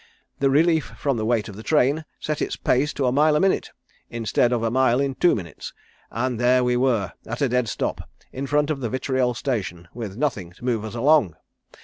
The 0.39 0.49
relief 0.49 0.93
from 0.97 1.17
the 1.17 1.25
weight 1.27 1.47
of 1.47 1.55
the 1.55 1.61
train 1.61 2.05
set 2.19 2.41
its 2.41 2.55
pace 2.55 2.91
to 2.93 3.05
a 3.05 3.11
mile 3.11 3.35
a 3.35 3.39
minute 3.39 3.69
instead 4.09 4.51
of 4.51 4.63
a 4.63 4.71
mile 4.71 4.99
in 4.99 5.13
two 5.13 5.35
minutes, 5.35 5.73
and 6.09 6.39
there 6.39 6.63
we 6.63 6.75
were 6.75 7.13
at 7.27 7.39
a 7.43 7.47
dead 7.47 7.69
stop 7.69 8.09
in 8.33 8.47
front 8.47 8.71
of 8.71 8.79
the 8.79 8.89
Vitriol 8.89 9.35
Station 9.35 9.87
with 9.93 10.17
nothing 10.17 10.53
to 10.53 10.65
move 10.65 10.83
us 10.85 10.95
along. 10.95 11.35